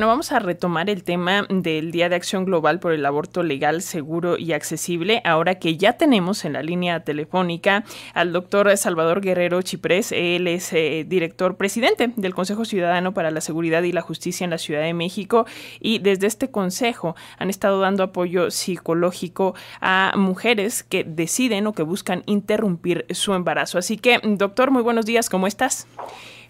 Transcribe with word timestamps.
Bueno, 0.00 0.12
vamos 0.12 0.30
a 0.30 0.38
retomar 0.38 0.90
el 0.90 1.02
tema 1.02 1.44
del 1.50 1.90
Día 1.90 2.08
de 2.08 2.14
Acción 2.14 2.44
Global 2.44 2.78
por 2.78 2.92
el 2.92 3.04
Aborto 3.04 3.42
Legal, 3.42 3.82
Seguro 3.82 4.38
y 4.38 4.52
Accesible, 4.52 5.20
ahora 5.24 5.56
que 5.56 5.76
ya 5.76 5.94
tenemos 5.94 6.44
en 6.44 6.52
la 6.52 6.62
línea 6.62 7.02
telefónica 7.02 7.82
al 8.14 8.32
doctor 8.32 8.76
Salvador 8.76 9.20
Guerrero 9.20 9.60
Chiprés. 9.60 10.12
Él 10.12 10.46
es 10.46 10.72
eh, 10.72 11.04
director 11.04 11.56
presidente 11.56 12.12
del 12.14 12.32
Consejo 12.32 12.64
Ciudadano 12.64 13.12
para 13.12 13.32
la 13.32 13.40
Seguridad 13.40 13.82
y 13.82 13.90
la 13.90 14.00
Justicia 14.00 14.44
en 14.44 14.50
la 14.50 14.58
Ciudad 14.58 14.82
de 14.82 14.94
México 14.94 15.46
y 15.80 15.98
desde 15.98 16.28
este 16.28 16.48
consejo 16.48 17.16
han 17.36 17.50
estado 17.50 17.80
dando 17.80 18.04
apoyo 18.04 18.52
psicológico 18.52 19.56
a 19.80 20.12
mujeres 20.14 20.84
que 20.84 21.02
deciden 21.02 21.66
o 21.66 21.72
que 21.72 21.82
buscan 21.82 22.22
interrumpir 22.26 23.04
su 23.10 23.34
embarazo. 23.34 23.78
Así 23.78 23.96
que, 23.96 24.20
doctor, 24.22 24.70
muy 24.70 24.82
buenos 24.82 25.06
días, 25.06 25.28
¿cómo 25.28 25.48
estás? 25.48 25.88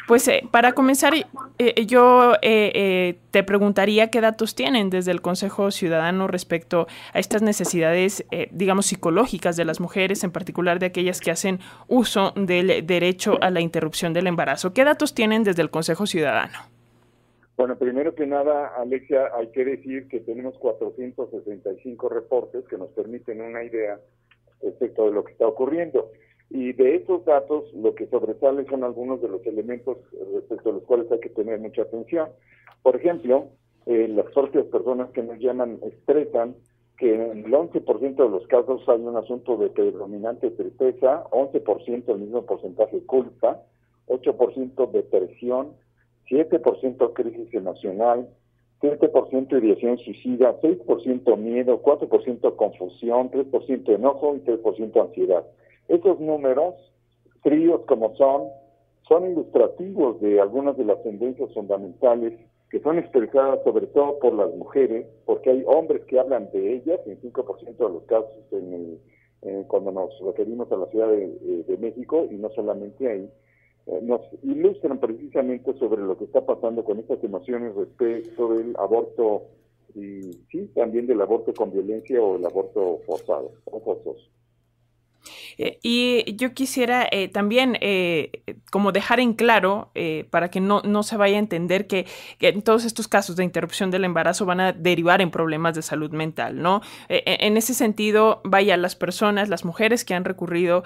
Pues 0.09 0.27
eh, 0.27 0.43
para 0.51 0.73
comenzar, 0.73 1.13
eh, 1.15 1.27
eh, 1.59 1.85
yo 1.85 2.33
te 2.41 3.45
preguntaría 3.45 4.11
qué 4.11 4.23
datos 4.23 4.55
tienen 4.55 4.89
desde 4.89 5.11
el 5.11 5.21
Consejo 5.21 5.71
Ciudadano 5.71 6.27
respecto 6.27 6.87
a 7.12 7.19
estas 7.19 7.43
necesidades, 7.43 8.25
digamos, 8.51 8.87
psicológicas 8.87 9.59
de 9.59 9.66
las 9.66 9.80
mujeres, 9.80 10.25
en 10.25 10.33
particular 10.33 10.79
de 10.79 10.87
aquellas 10.87 11.21
que 11.21 11.30
hacen 11.30 11.59
uso 11.89 12.33
del 12.37 12.87
derecho 12.87 13.37
a 13.43 13.51
la 13.51 13.61
interrupción 13.61 14.15
del 14.15 14.29
embarazo. 14.29 14.73
¿Qué 14.73 14.83
datos 14.83 15.15
tienen 15.15 15.45
desde 15.45 15.61
el 15.61 15.69
Consejo 15.69 16.07
Ciudadano? 16.07 16.59
Bueno, 17.59 17.77
primero 17.77 18.15
que 18.15 18.27
nada, 18.27 18.73
Alexia, 18.79 19.30
hay 19.37 19.49
que 19.49 19.66
decir 19.66 20.09
que 20.09 20.21
tenemos 20.21 20.57
465 20.59 22.09
reportes 22.09 22.65
que 22.65 22.79
nos 22.79 22.88
permiten 22.93 23.43
una 23.43 23.63
idea 23.63 24.01
respecto 24.63 25.05
de 25.05 25.13
lo 25.13 25.23
que 25.23 25.33
está 25.33 25.47
ocurriendo. 25.47 26.11
Y 26.51 26.73
de 26.73 26.97
esos 26.97 27.25
datos, 27.25 27.73
lo 27.75 27.95
que 27.95 28.07
sobresale 28.07 28.65
son 28.66 28.83
algunos 28.83 29.20
de 29.20 29.29
los 29.29 29.47
elementos 29.47 29.98
respecto 30.34 30.71
a 30.71 30.73
los 30.73 30.83
cuales 30.84 31.11
hay 31.12 31.21
que 31.21 31.29
tener 31.29 31.61
mucha 31.61 31.83
atención. 31.83 32.30
Por 32.83 32.97
ejemplo, 32.97 33.48
eh, 33.87 34.09
las 34.09 34.27
propias 34.33 34.65
personas 34.66 35.11
que 35.11 35.23
nos 35.23 35.38
llaman 35.38 35.79
expresan 35.83 36.57
que 36.98 37.15
en 37.15 37.45
el 37.45 37.52
11% 37.52 38.16
de 38.16 38.29
los 38.29 38.46
casos 38.49 38.82
hay 38.88 39.01
un 39.01 39.16
asunto 39.16 39.57
de 39.57 39.71
predominante 39.71 40.51
tristeza, 40.51 41.24
11% 41.30 42.09
el 42.09 42.19
mismo 42.19 42.45
porcentaje 42.45 43.01
culpa, 43.07 43.63
8% 44.09 44.91
depresión, 44.91 45.74
7% 46.29 47.13
crisis 47.13 47.54
emocional, 47.54 48.29
7% 48.80 49.63
ideación 49.63 49.99
suicida, 49.99 50.60
6% 50.60 51.37
miedo, 51.37 51.82
4% 51.82 52.57
confusión, 52.57 53.30
3% 53.30 53.95
enojo 53.95 54.37
y 54.37 54.41
3% 54.41 55.01
ansiedad. 55.01 55.45
Esos 55.89 56.21
números, 56.21 56.75
fríos 57.43 57.83
como 57.87 58.15
son, 58.17 58.49
son 59.09 59.31
ilustrativos 59.31 60.21
de 60.21 60.41
algunas 60.41 60.77
de 60.77 60.85
las 60.85 61.03
tendencias 61.03 61.53
fundamentales 61.55 62.35
que 62.71 62.81
son 62.81 62.99
expresadas 62.99 63.61
sobre 63.65 63.87
todo 63.87 64.19
por 64.19 64.34
las 64.34 64.55
mujeres, 64.55 65.06
porque 65.25 65.50
hay 65.50 65.65
hombres 65.66 66.05
que 66.05 66.21
hablan 66.21 66.50
de 66.53 66.75
ellas, 66.75 67.00
en 67.06 67.19
5% 67.21 67.77
de 67.77 67.89
los 67.89 68.03
casos 68.05 68.37
en 68.53 69.00
cuando 69.69 69.93
nos 69.93 70.11
referimos 70.21 70.71
a 70.72 70.77
la 70.77 70.87
Ciudad 70.87 71.09
de, 71.09 71.77
México, 71.78 72.27
y 72.31 72.34
no 72.34 72.50
solamente 72.50 73.09
ahí, 73.09 73.31
eh, 73.87 74.00
nos 74.03 74.21
ilustran 74.43 74.99
precisamente 74.99 75.72
sobre 75.75 76.03
lo 76.03 76.19
que 76.19 76.25
está 76.25 76.44
pasando 76.44 76.84
con 76.84 76.99
estas 76.99 77.22
emociones 77.22 77.75
respecto 77.75 78.55
del 78.55 78.75
aborto 78.77 79.44
y 79.94 80.33
sí, 80.50 80.71
también 80.75 81.06
del 81.06 81.21
aborto 81.21 81.55
con 81.55 81.72
violencia 81.72 82.21
o 82.21 82.37
el 82.37 82.44
aborto 82.44 83.00
forzado 83.06 83.53
o 83.65 83.81
forzoso. 83.81 84.28
Eh, 85.59 85.78
y 85.82 86.37
yo 86.37 86.54
quisiera 86.54 87.06
eh, 87.10 87.28
también 87.28 87.76
eh, 87.81 88.31
como 88.70 88.92
dejar 88.92 89.20
en 89.20 89.34
claro, 89.34 89.91
para 90.31 90.50
que 90.50 90.60
no, 90.60 90.81
no, 90.84 91.03
se 91.03 91.16
vaya 91.16 91.37
a 91.37 91.41
entender 91.41 91.87
que, 91.87 92.06
en 92.41 92.62
todos 92.62 92.84
estos 92.84 93.09
casos 93.09 93.37
de 93.37 93.44
interrupción 93.44 93.91
del 93.91 94.04
embarazo 94.04 94.47
van 94.47 94.60
a 94.60 94.72
derivar 94.72 95.20
en 95.20 95.31
problemas 95.31 95.75
de 95.75 95.82
salud 95.82 96.10
mental, 96.12 96.62
¿no? 96.62 96.82
en 97.09 97.56
ese 97.56 97.75
sentido, 97.75 98.41
vaya, 98.44 98.76
las 98.76 98.94
personas, 98.94 99.48
las 99.48 99.64
mujeres 99.64 100.04
que 100.04 100.14
han 100.14 100.25
recurrido 100.25 100.84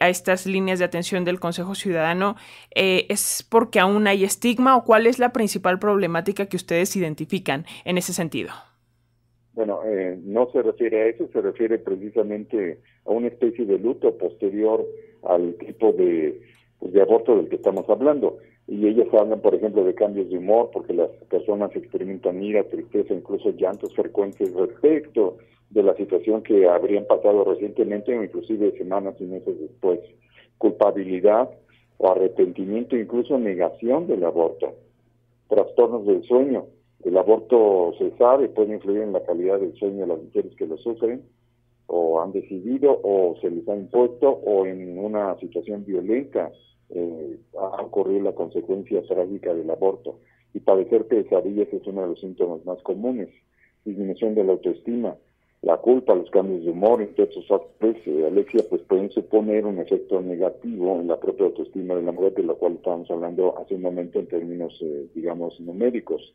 a 0.00 0.08
estas 0.08 0.46
líneas 0.46 0.78
de 0.78 0.84
atención 0.84 1.24
del 1.24 1.40
Consejo 1.40 1.74
Ciudadano, 1.74 2.36
¿es 2.70 3.44
porque 3.48 3.80
aún 3.80 4.06
hay 4.06 4.24
estigma 4.24 4.76
o 4.76 4.84
cuál 4.84 5.06
es 5.06 5.18
la 5.18 5.32
principal 5.32 5.78
problemática 5.78 6.46
que 6.46 6.56
ustedes 6.56 6.94
identifican 6.96 7.66
en 7.84 7.98
ese 7.98 8.12
sentido? 8.12 8.52
Bueno, 9.54 9.80
eh, 9.84 10.18
no 10.24 10.50
se 10.50 10.62
refiere 10.62 11.02
a 11.02 11.06
eso, 11.08 11.28
se 11.32 11.40
refiere 11.40 11.78
precisamente 11.78 12.78
a 13.04 13.10
una 13.10 13.28
especie 13.28 13.66
de 13.66 13.78
luto 13.78 14.16
posterior 14.16 14.86
al 15.24 15.54
tipo 15.56 15.92
de, 15.92 16.40
pues, 16.78 16.92
de 16.92 17.02
aborto 17.02 17.36
del 17.36 17.48
que 17.48 17.56
estamos 17.56 17.88
hablando. 17.88 18.38
Y 18.66 18.86
ellas 18.86 19.08
hablan, 19.12 19.40
por 19.40 19.54
ejemplo, 19.54 19.84
de 19.84 19.94
cambios 19.94 20.30
de 20.30 20.38
humor, 20.38 20.70
porque 20.72 20.94
las 20.94 21.10
personas 21.28 21.74
experimentan 21.76 22.42
ira, 22.42 22.64
tristeza, 22.64 23.12
incluso 23.12 23.50
llantos 23.50 23.94
frecuentes 23.94 24.54
respecto 24.54 25.36
de 25.70 25.82
la 25.82 25.94
situación 25.96 26.42
que 26.42 26.68
habrían 26.68 27.06
pasado 27.06 27.44
recientemente 27.44 28.16
o 28.16 28.22
inclusive 28.22 28.76
semanas 28.78 29.16
y 29.18 29.24
meses 29.24 29.58
después. 29.60 30.00
Culpabilidad 30.58 31.50
o 31.98 32.10
arrepentimiento, 32.10 32.96
incluso 32.96 33.38
negación 33.38 34.06
del 34.06 34.24
aborto. 34.24 34.74
Trastornos 35.48 36.06
del 36.06 36.22
sueño, 36.22 36.66
el 37.04 37.16
aborto 37.16 37.94
se 37.98 38.10
sabe 38.16 38.48
puede 38.48 38.74
influir 38.74 39.02
en 39.02 39.12
la 39.12 39.24
calidad 39.24 39.58
del 39.58 39.74
sueño 39.74 40.02
de 40.02 40.06
las 40.06 40.22
mujeres 40.22 40.54
que 40.56 40.66
lo 40.66 40.76
sufren 40.78 41.22
o 41.86 42.20
han 42.20 42.32
decidido 42.32 43.00
o 43.02 43.36
se 43.40 43.50
les 43.50 43.68
ha 43.68 43.76
impuesto 43.76 44.30
o 44.30 44.66
en 44.66 44.98
una 44.98 45.36
situación 45.38 45.84
violenta 45.84 46.50
eh, 46.90 47.38
ha 47.58 47.82
ocurrido 47.82 48.22
la 48.22 48.34
consecuencia 48.34 49.02
trágica 49.02 49.54
del 49.54 49.70
aborto. 49.70 50.18
Y 50.54 50.60
padecer 50.60 51.06
pesadillas 51.06 51.68
es 51.72 51.86
uno 51.86 52.02
de 52.02 52.08
los 52.08 52.20
síntomas 52.20 52.64
más 52.64 52.80
comunes. 52.82 53.28
Disminución 53.84 54.34
de 54.34 54.44
la 54.44 54.52
autoestima, 54.52 55.16
la 55.62 55.78
culpa, 55.78 56.14
los 56.14 56.30
cambios 56.30 56.64
de 56.64 56.70
humor, 56.70 57.00
entre 57.00 57.24
otros 57.24 57.46
factores, 57.46 57.96
eh, 58.06 58.26
Alexia, 58.26 58.62
pues 58.68 58.82
pueden 58.82 59.10
suponer 59.10 59.64
un 59.64 59.78
efecto 59.78 60.20
negativo 60.20 61.00
en 61.00 61.08
la 61.08 61.18
propia 61.18 61.46
autoestima 61.46 61.94
de 61.94 62.02
la 62.02 62.12
mujer, 62.12 62.34
de 62.34 62.42
lo 62.42 62.56
cual 62.56 62.74
estábamos 62.74 63.10
hablando 63.10 63.58
hace 63.58 63.74
un 63.74 63.82
momento 63.82 64.18
en 64.18 64.26
términos, 64.26 64.78
eh, 64.82 65.06
digamos, 65.14 65.58
numéricos. 65.60 66.34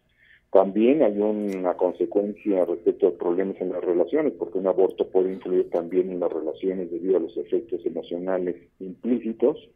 También 0.51 1.03
hay 1.03 1.19
una 1.19 1.73
consecuencia 1.75 2.63
respecto 2.65 3.07
a 3.07 3.17
problemas 3.17 3.59
en 3.59 3.73
las 3.73 3.83
relaciones, 3.83 4.33
porque 4.39 4.59
un 4.59 4.67
aborto 4.67 5.07
puede 5.07 5.33
influir 5.33 5.69
también 5.69 6.09
en 6.09 6.21
las 6.21 6.31
relaciones 6.31 6.89
debido 6.89 7.17
a 7.17 7.19
los 7.19 7.35
efectos 7.37 7.85
emocionales 7.85 8.55
implícitos 8.79 9.69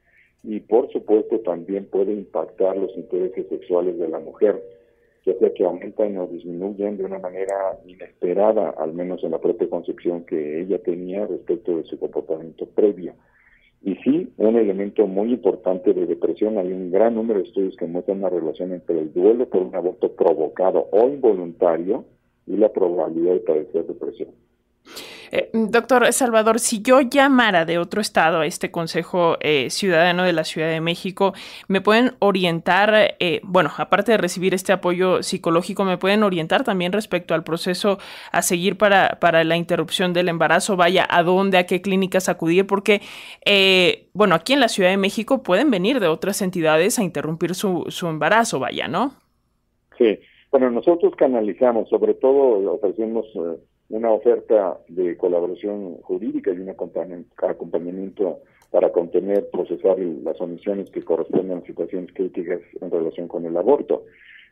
y 0.43 0.59
por 0.61 0.91
supuesto 0.91 1.39
también 1.41 1.85
puede 1.85 2.13
impactar 2.13 2.77
los 2.77 2.95
intereses 2.95 3.47
sexuales 3.49 3.97
de 3.99 4.07
la 4.07 4.19
mujer, 4.19 4.63
ya 5.25 5.33
sea 5.37 5.53
que 5.53 5.65
aumentan 5.65 6.17
o 6.17 6.27
disminuyen 6.27 6.97
de 6.97 7.03
una 7.03 7.19
manera 7.19 7.77
inesperada, 7.85 8.71
al 8.71 8.93
menos 8.93 9.23
en 9.23 9.31
la 9.31 9.39
propia 9.39 9.69
concepción 9.69 10.25
que 10.25 10.61
ella 10.61 10.81
tenía 10.81 11.27
respecto 11.27 11.77
de 11.77 11.83
su 11.83 11.99
comportamiento 11.99 12.65
previo. 12.65 13.13
Y 13.83 13.95
sí, 14.03 14.31
un 14.37 14.57
elemento 14.57 15.07
muy 15.07 15.33
importante 15.33 15.93
de 15.93 16.05
depresión, 16.05 16.57
hay 16.59 16.71
un 16.71 16.91
gran 16.91 17.15
número 17.15 17.39
de 17.39 17.47
estudios 17.47 17.75
que 17.77 17.87
muestran 17.87 18.19
una 18.19 18.29
relación 18.29 18.73
entre 18.73 18.99
el 18.99 19.11
duelo 19.11 19.49
por 19.49 19.63
un 19.63 19.75
aborto 19.75 20.11
provocado 20.11 20.87
o 20.91 21.09
involuntario 21.09 22.05
y 22.45 22.57
la 22.57 22.69
probabilidad 22.69 23.33
de 23.33 23.39
padecer 23.39 23.87
depresión. 23.87 24.29
Eh, 25.31 25.49
doctor 25.53 26.11
Salvador, 26.11 26.59
si 26.59 26.81
yo 26.81 26.99
llamara 26.99 27.63
de 27.63 27.77
otro 27.77 28.01
estado 28.01 28.41
a 28.41 28.45
este 28.45 28.69
Consejo 28.69 29.37
eh, 29.39 29.69
Ciudadano 29.69 30.23
de 30.23 30.33
la 30.33 30.43
Ciudad 30.43 30.69
de 30.69 30.81
México, 30.81 31.33
¿me 31.69 31.79
pueden 31.79 32.11
orientar, 32.19 33.15
eh, 33.19 33.39
bueno, 33.43 33.71
aparte 33.77 34.11
de 34.11 34.17
recibir 34.17 34.53
este 34.53 34.73
apoyo 34.73 35.23
psicológico, 35.23 35.85
me 35.85 35.97
pueden 35.97 36.23
orientar 36.23 36.65
también 36.65 36.91
respecto 36.91 37.33
al 37.33 37.45
proceso 37.45 37.97
a 38.33 38.41
seguir 38.41 38.77
para, 38.77 39.19
para 39.21 39.45
la 39.45 39.55
interrupción 39.55 40.11
del 40.11 40.27
embarazo? 40.27 40.75
Vaya, 40.75 41.07
¿a 41.09 41.23
dónde, 41.23 41.57
a 41.57 41.65
qué 41.65 41.81
clínicas 41.81 42.27
acudir? 42.27 42.67
Porque, 42.67 43.01
bueno, 44.13 44.35
aquí 44.35 44.51
en 44.51 44.59
la 44.59 44.67
Ciudad 44.67 44.89
de 44.89 44.97
México 44.97 45.43
pueden 45.43 45.71
venir 45.71 46.01
de 46.01 46.07
otras 46.07 46.41
entidades 46.41 46.99
a 46.99 47.03
interrumpir 47.03 47.55
su, 47.55 47.85
su 47.87 48.07
embarazo, 48.07 48.59
vaya, 48.59 48.89
¿no? 48.89 49.13
Sí. 49.97 50.19
Bueno, 50.51 50.69
nosotros 50.69 51.13
canalizamos, 51.15 51.87
sobre 51.87 52.13
todo 52.15 52.73
ofrecemos 52.73 53.25
una 53.91 54.11
oferta 54.11 54.79
de 54.87 55.17
colaboración 55.17 55.97
jurídica 56.01 56.51
y 56.51 56.59
un 56.59 56.69
acompañamiento 56.69 58.39
para 58.71 58.91
contener, 58.91 59.49
procesar 59.49 59.99
las 59.99 60.39
omisiones 60.39 60.89
que 60.91 61.03
corresponden 61.03 61.57
a 61.57 61.65
situaciones 61.65 62.11
críticas 62.13 62.61
en 62.79 62.89
relación 62.89 63.27
con 63.27 63.45
el 63.45 63.55
aborto. 63.57 64.05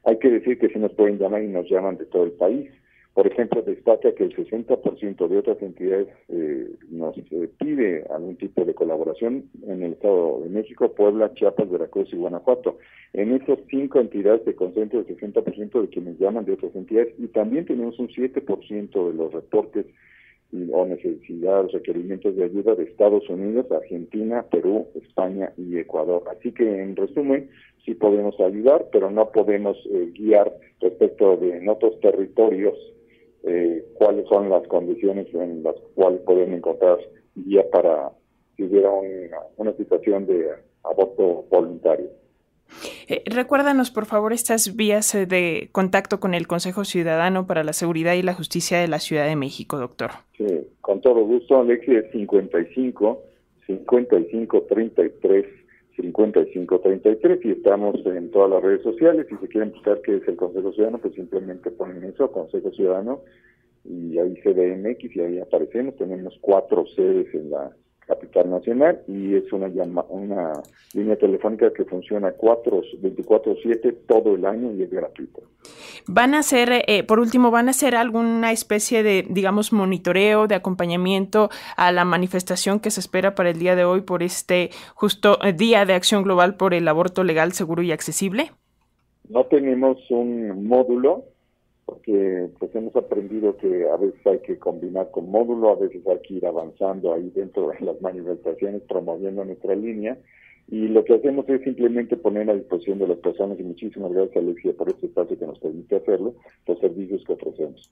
Hay 0.03 0.19
que 0.19 0.29
decir 0.29 0.59
que 0.59 0.67
si 0.69 0.77
nos 0.77 0.91
pueden 0.93 1.17
llamar 1.17 1.41
y 1.41 1.47
nos 1.47 1.69
llaman 1.69 1.97
de 1.97 2.05
todo 2.05 2.23
el 2.23 2.33
país. 2.33 2.69
Por 3.13 3.27
ejemplo, 3.27 3.61
destaca 3.61 4.13
que 4.13 4.23
el 4.23 4.35
60% 4.35 5.27
de 5.27 5.37
otras 5.37 5.61
entidades 5.61 6.07
eh, 6.29 6.69
nos 6.89 7.17
eh, 7.17 7.49
pide 7.57 8.05
algún 8.09 8.37
tipo 8.37 8.63
de 8.63 8.73
colaboración 8.73 9.49
en 9.67 9.83
el 9.83 9.93
Estado 9.93 10.41
de 10.43 10.49
México, 10.49 10.93
Puebla, 10.93 11.33
Chiapas, 11.33 11.69
Veracruz 11.69 12.07
y 12.13 12.17
Guanajuato. 12.17 12.77
En 13.13 13.33
esas 13.33 13.59
cinco 13.69 13.99
entidades 13.99 14.43
se 14.45 14.55
concentra 14.55 14.99
el 14.99 15.07
60% 15.07 15.81
de 15.81 15.87
quienes 15.89 16.19
llaman 16.19 16.45
de 16.45 16.53
otras 16.53 16.75
entidades 16.75 17.13
y 17.17 17.27
también 17.27 17.65
tenemos 17.65 17.97
un 17.99 18.07
7% 18.09 19.07
de 19.07 19.13
los 19.13 19.33
reportes 19.33 19.85
o 20.71 20.85
necesidades, 20.85 21.71
requerimientos 21.71 22.35
de 22.35 22.43
ayuda 22.43 22.75
de 22.75 22.85
Estados 22.85 23.27
Unidos, 23.29 23.71
Argentina, 23.71 24.43
Perú, 24.49 24.87
España 24.95 25.51
y 25.57 25.77
Ecuador. 25.77 26.23
Así 26.31 26.51
que, 26.51 26.81
en 26.81 26.95
resumen, 26.95 27.49
sí 27.85 27.93
podemos 27.93 28.39
ayudar, 28.39 28.87
pero 28.91 29.11
no 29.11 29.31
podemos 29.31 29.77
eh, 29.91 30.11
guiar 30.13 30.51
respecto 30.79 31.37
de 31.37 31.57
en 31.57 31.69
otros 31.69 31.99
territorios 31.99 32.75
eh, 33.43 33.85
cuáles 33.95 34.27
son 34.27 34.49
las 34.49 34.67
condiciones 34.67 35.27
en 35.33 35.63
las 35.63 35.75
cuales 35.95 36.21
podemos 36.21 36.57
encontrar 36.57 36.97
guía 37.35 37.63
para 37.71 38.11
si 38.55 38.63
hubiera 38.63 38.89
una, 39.57 39.73
situación 39.73 40.25
de 40.25 40.49
aborto 40.83 41.45
voluntario. 41.49 42.07
Eh, 43.07 43.23
recuérdanos, 43.25 43.91
por 43.91 44.05
favor, 44.05 44.33
estas 44.33 44.75
vías 44.75 45.13
de 45.13 45.69
contacto 45.71 46.19
con 46.19 46.33
el 46.33 46.47
Consejo 46.47 46.83
Ciudadano 46.83 47.47
para 47.47 47.63
la 47.63 47.73
Seguridad 47.73 48.13
y 48.13 48.21
la 48.21 48.33
Justicia 48.33 48.79
de 48.79 48.87
la 48.87 48.99
Ciudad 48.99 49.25
de 49.25 49.35
México, 49.35 49.77
doctor. 49.77 50.11
Sí, 50.37 50.67
con 50.81 51.01
todo 51.01 51.23
gusto, 51.23 51.59
Alexia, 51.59 51.99
es 51.99 52.11
55 52.11 53.21
55 53.65 54.61
33 54.67 55.45
5533 55.95 57.45
y 57.45 57.51
estamos 57.51 57.95
en 58.05 58.31
todas 58.31 58.49
las 58.49 58.63
redes 58.63 58.83
sociales. 58.83 59.27
Si 59.29 59.35
se 59.37 59.47
quieren 59.47 59.71
buscar 59.71 60.01
qué 60.01 60.17
es 60.17 60.27
el 60.27 60.35
Consejo 60.35 60.71
Ciudadano, 60.71 60.99
pues 60.99 61.13
simplemente 61.15 61.71
ponen 61.71 62.03
eso, 62.03 62.31
Consejo 62.31 62.71
Ciudadano, 62.71 63.21
y 63.83 64.17
ahí 64.17 64.35
CDMX 64.41 65.15
y 65.15 65.19
ahí 65.19 65.39
aparecemos. 65.39 65.95
Tenemos 65.97 66.37
cuatro 66.41 66.85
sedes 66.95 67.33
en 67.33 67.51
la 67.51 67.75
capital 68.09 68.49
nacional 68.49 69.01
y 69.07 69.35
es 69.35 69.53
una 69.53 69.67
llama, 69.67 70.03
una 70.09 70.53
línea 70.93 71.15
telefónica 71.15 71.71
que 71.71 71.85
funciona 71.85 72.33
24/7 72.35 73.95
todo 74.07 74.33
el 74.35 74.45
año 74.45 74.73
y 74.73 74.81
es 74.81 74.89
gratuita. 74.89 75.41
Van 76.07 76.33
a 76.33 76.39
hacer, 76.39 76.83
eh, 76.87 77.03
por 77.03 77.19
último, 77.19 77.51
van 77.51 77.67
a 77.67 77.71
hacer 77.71 77.95
alguna 77.95 78.51
especie 78.51 79.03
de, 79.03 79.25
digamos, 79.29 79.71
monitoreo, 79.71 80.47
de 80.47 80.55
acompañamiento 80.55 81.49
a 81.77 81.91
la 81.91 82.03
manifestación 82.03 82.79
que 82.79 82.89
se 82.89 82.99
espera 82.99 83.35
para 83.35 83.51
el 83.51 83.59
día 83.59 83.75
de 83.75 83.85
hoy 83.85 84.01
por 84.01 84.23
este 84.23 84.71
justo 84.95 85.37
eh, 85.43 85.53
Día 85.53 85.85
de 85.85 85.93
Acción 85.93 86.23
Global 86.23 86.55
por 86.55 86.73
el 86.73 86.87
Aborto 86.87 87.23
Legal, 87.23 87.51
Seguro 87.51 87.83
y 87.83 87.91
Accesible. 87.91 88.51
No 89.29 89.45
tenemos 89.45 89.97
un 90.09 90.67
módulo 90.67 91.25
porque 91.89 92.49
pues 92.59 92.75
hemos 92.75 92.95
aprendido 92.95 93.57
que 93.57 93.89
a 93.89 93.97
veces 93.97 94.19
hay 94.27 94.39
que 94.39 94.59
combinar 94.59 95.09
con 95.09 95.31
módulo, 95.31 95.69
a 95.69 95.75
veces 95.75 96.05
hay 96.05 96.19
que 96.19 96.35
ir 96.35 96.45
avanzando 96.45 97.13
ahí 97.13 97.31
dentro 97.33 97.69
de 97.69 97.83
las 97.83 97.99
manifestaciones, 97.99 98.83
promoviendo 98.83 99.43
nuestra 99.43 99.73
línea, 99.73 100.15
y 100.67 100.87
lo 100.87 101.03
que 101.03 101.15
hacemos 101.15 101.49
es 101.49 101.63
simplemente 101.63 102.15
poner 102.15 102.47
a 102.47 102.53
disposición 102.53 102.99
de 102.99 103.07
las 103.07 103.17
personas, 103.17 103.59
y 103.59 103.63
muchísimas 103.63 104.11
gracias 104.11 104.37
Alexia 104.37 104.73
por 104.73 104.89
este 104.89 105.07
espacio 105.07 105.39
que 105.39 105.47
nos 105.47 105.57
permite 105.57 105.95
hacerlo, 105.95 106.35
los 106.67 106.79
servicios 106.79 107.23
que 107.25 107.33
ofrecemos. 107.33 107.89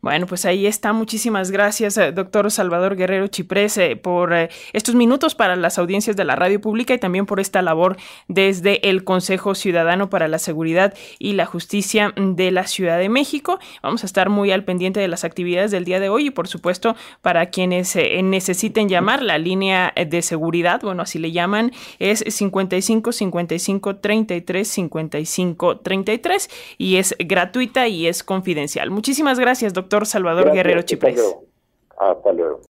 Bueno, 0.00 0.26
pues 0.26 0.44
ahí 0.44 0.64
está. 0.66 0.92
Muchísimas 0.92 1.50
gracias, 1.50 1.98
eh, 1.98 2.12
doctor 2.12 2.52
Salvador 2.52 2.94
Guerrero 2.94 3.26
Chiprés, 3.26 3.76
eh, 3.78 3.96
por 3.96 4.32
eh, 4.32 4.48
estos 4.72 4.94
minutos 4.94 5.34
para 5.34 5.56
las 5.56 5.76
audiencias 5.76 6.14
de 6.14 6.24
la 6.24 6.36
radio 6.36 6.60
pública 6.60 6.94
y 6.94 6.98
también 6.98 7.26
por 7.26 7.40
esta 7.40 7.62
labor 7.62 7.96
desde 8.28 8.88
el 8.88 9.02
Consejo 9.02 9.56
Ciudadano 9.56 10.08
para 10.08 10.28
la 10.28 10.38
Seguridad 10.38 10.94
y 11.18 11.32
la 11.32 11.46
Justicia 11.46 12.12
de 12.16 12.52
la 12.52 12.68
Ciudad 12.68 12.96
de 12.96 13.08
México. 13.08 13.58
Vamos 13.82 14.04
a 14.04 14.06
estar 14.06 14.28
muy 14.28 14.52
al 14.52 14.62
pendiente 14.62 15.00
de 15.00 15.08
las 15.08 15.24
actividades 15.24 15.72
del 15.72 15.84
día 15.84 15.98
de 15.98 16.10
hoy 16.10 16.26
y, 16.26 16.30
por 16.30 16.46
supuesto, 16.46 16.94
para 17.20 17.46
quienes 17.46 17.96
necesiten 17.96 18.88
llamar 18.88 19.22
la 19.22 19.36
línea 19.36 19.92
de 19.96 20.22
seguridad, 20.22 20.80
bueno, 20.80 21.02
así 21.02 21.18
le 21.18 21.32
llaman, 21.32 21.72
es 21.98 22.22
55 22.26 23.10
55 23.10 23.96
33 23.96 24.68
55 24.68 25.78
33 25.78 26.50
y 26.78 26.96
es 26.96 27.16
gratuita 27.18 27.88
y 27.88 28.06
es 28.06 28.22
confidencial. 28.22 28.90
Muchísimas 28.90 29.40
gracias, 29.40 29.74
doctor 29.74 29.87
doctor 29.88 30.06
Salvador 30.06 30.52
Guerrero 30.52 30.82
Chiprés. 30.82 31.20
Hasta 31.96 32.32
luego. 32.32 32.68